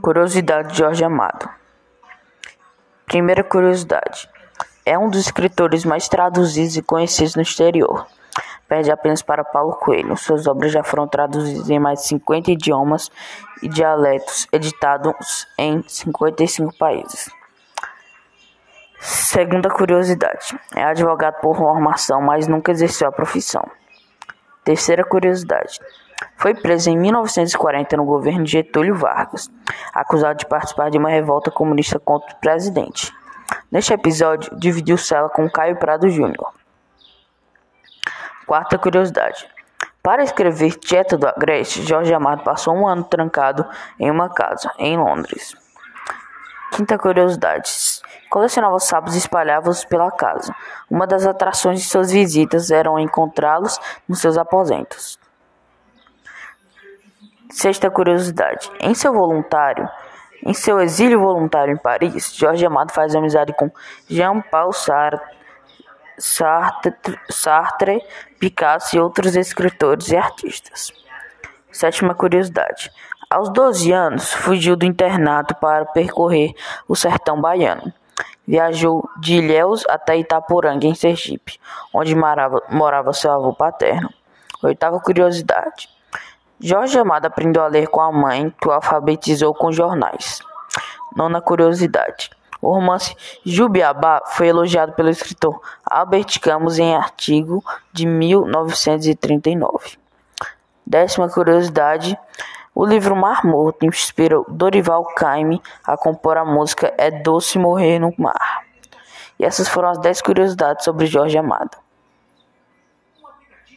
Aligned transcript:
Curiosidade 0.00 0.72
de 0.72 0.78
Jorge 0.78 1.04
Amado. 1.04 1.48
Primeira 3.04 3.44
curiosidade. 3.44 4.28
É 4.84 4.98
um 4.98 5.10
dos 5.10 5.20
escritores 5.20 5.84
mais 5.84 6.08
traduzidos 6.08 6.76
e 6.76 6.82
conhecidos 6.82 7.34
no 7.34 7.42
exterior. 7.42 8.06
Perde 8.68 8.90
apenas 8.90 9.22
para 9.22 9.44
Paulo 9.44 9.74
Coelho. 9.74 10.16
Suas 10.16 10.46
obras 10.46 10.72
já 10.72 10.82
foram 10.82 11.06
traduzidas 11.06 11.68
em 11.70 11.78
mais 11.78 12.00
de 12.00 12.08
50 12.08 12.50
idiomas 12.50 13.10
e 13.62 13.68
dialetos, 13.68 14.48
editados 14.52 15.46
em 15.58 15.82
55 15.86 16.76
países. 16.76 17.30
Segunda 19.00 19.68
curiosidade: 19.68 20.58
é 20.74 20.84
advogado 20.84 21.40
por 21.40 21.56
formação, 21.56 22.20
mas 22.20 22.48
nunca 22.48 22.72
exerceu 22.72 23.08
a 23.08 23.12
profissão. 23.12 23.64
Terceira 24.64 25.04
curiosidade: 25.04 25.78
foi 26.36 26.54
preso 26.54 26.90
em 26.90 26.96
1940 26.96 27.96
no 27.96 28.04
governo 28.04 28.44
de 28.44 28.52
Getúlio 28.52 28.94
Vargas, 28.94 29.50
acusado 29.92 30.38
de 30.38 30.46
participar 30.46 30.90
de 30.90 30.98
uma 30.98 31.08
revolta 31.08 31.50
comunista 31.50 31.98
contra 31.98 32.34
o 32.34 32.40
presidente. 32.40 33.12
Neste 33.70 33.92
episódio, 33.92 34.56
dividiu 34.58 34.96
cela 34.96 35.28
com 35.28 35.48
Caio 35.50 35.76
Prado 35.76 36.08
Júnior. 36.08 36.52
Quarta 38.46 38.78
curiosidade. 38.78 39.48
Para 40.02 40.22
escrever 40.22 40.78
Dieta 40.78 41.18
do 41.18 41.26
Agreste, 41.26 41.82
Jorge 41.82 42.14
Amado 42.14 42.44
passou 42.44 42.74
um 42.74 42.86
ano 42.86 43.02
trancado 43.02 43.66
em 43.98 44.10
uma 44.10 44.28
casa, 44.28 44.70
em 44.78 44.96
Londres. 44.96 45.56
Quinta 46.70 46.96
curiosidade. 46.96 47.70
Colecionava 48.30 48.78
sapos 48.78 49.14
e 49.14 49.18
espalhava-os 49.18 49.84
pela 49.84 50.10
casa. 50.10 50.54
Uma 50.88 51.06
das 51.06 51.26
atrações 51.26 51.80
de 51.80 51.88
suas 51.88 52.12
visitas 52.12 52.70
eram 52.70 52.98
encontrá-los 52.98 53.80
nos 54.08 54.20
seus 54.20 54.38
aposentos. 54.38 55.18
Sexta 57.56 57.90
curiosidade. 57.90 58.70
Em 58.80 58.94
seu 58.94 59.14
voluntário, 59.14 59.88
em 60.44 60.52
seu 60.52 60.78
exílio 60.78 61.18
voluntário 61.18 61.72
em 61.72 61.78
Paris, 61.78 62.34
Jorge 62.36 62.66
Amado 62.66 62.92
faz 62.92 63.14
amizade 63.14 63.54
com 63.54 63.70
Jean-Paul 64.06 64.74
Sartre, 64.74 65.26
Sartre, 67.30 68.02
Picasso 68.38 68.94
e 68.94 69.00
outros 69.00 69.34
escritores 69.34 70.10
e 70.10 70.16
artistas. 70.18 70.92
Sétima 71.72 72.14
curiosidade. 72.14 72.92
Aos 73.30 73.48
12 73.48 73.90
anos, 73.90 74.34
fugiu 74.34 74.76
do 74.76 74.84
internato 74.84 75.54
para 75.54 75.86
percorrer 75.86 76.52
o 76.86 76.94
sertão 76.94 77.40
baiano. 77.40 77.90
Viajou 78.46 79.08
de 79.18 79.36
Ilhéus 79.36 79.82
até 79.88 80.18
Itaporanga, 80.18 80.86
em 80.86 80.94
Sergipe, 80.94 81.58
onde 81.90 82.14
morava, 82.14 82.62
morava 82.68 83.14
seu 83.14 83.32
avô 83.32 83.54
paterno. 83.54 84.10
Oitava 84.62 85.00
curiosidade. 85.00 85.95
Jorge 86.58 86.98
Amado 86.98 87.26
aprendeu 87.26 87.62
a 87.62 87.66
ler 87.66 87.86
com 87.88 88.00
a 88.00 88.10
mãe, 88.10 88.50
que 88.60 88.66
o 88.66 88.72
alfabetizou 88.72 89.52
com 89.52 89.70
jornais. 89.70 90.40
Nona 91.14 91.40
curiosidade. 91.40 92.30
O 92.62 92.72
romance 92.72 93.14
Jubiabá 93.44 94.22
foi 94.26 94.48
elogiado 94.48 94.92
pelo 94.94 95.10
escritor 95.10 95.60
Albert 95.84 96.40
Camus 96.40 96.78
em 96.78 96.96
artigo 96.96 97.62
de 97.92 98.06
1939. 98.06 99.98
Décima 100.86 101.28
curiosidade. 101.28 102.18
O 102.74 102.86
livro 102.86 103.14
Mar 103.14 103.44
Morto 103.44 103.84
inspirou 103.84 104.46
Dorival 104.48 105.04
Caymmi 105.14 105.62
a 105.84 105.96
compor 105.96 106.38
a 106.38 106.44
música 106.44 106.92
É 106.96 107.10
Doce 107.10 107.58
Morrer 107.58 107.98
no 107.98 108.14
Mar. 108.16 108.62
E 109.38 109.44
essas 109.44 109.68
foram 109.68 109.90
as 109.90 109.98
10 109.98 110.22
curiosidades 110.22 110.84
sobre 110.84 111.06
Jorge 111.06 111.36
Amado. 111.36 111.76